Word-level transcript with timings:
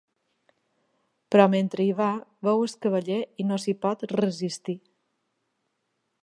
Però 1.35 1.43
mentre 1.55 1.83
hi 1.87 1.91
va, 1.99 2.07
veu 2.47 2.63
el 2.69 2.73
cavaller 2.87 3.19
i 3.45 3.45
no 3.51 3.61
s'hi 3.65 3.77
pot 3.85 4.07
resistir. 4.23 4.77